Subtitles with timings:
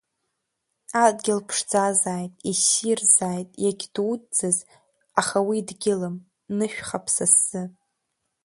[1.03, 4.57] Адгьыл ԥшӡазааит, иссирзааит, иагьдуӡӡаз,
[5.19, 6.15] аха уи дгьылым,
[6.57, 7.63] нышәхап са сзы.